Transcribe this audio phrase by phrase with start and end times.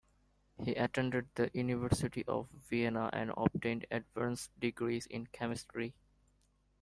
[0.57, 5.93] He attended the University of Vienna and obtained advanced degrees in chemistry.